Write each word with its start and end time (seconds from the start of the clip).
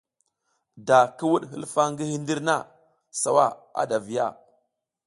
Da 0.87 0.97
ki 1.17 1.23
wuɗ 1.31 1.43
hilfa 1.51 1.81
ngi 1.91 2.05
hindir 2.11 2.39
na, 2.47 2.55
sawa 3.21 3.45
ada 3.81 3.97
a 4.01 4.03
viya. 4.05 4.27